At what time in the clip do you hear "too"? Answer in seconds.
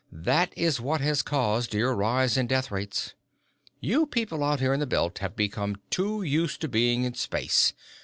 5.91-6.23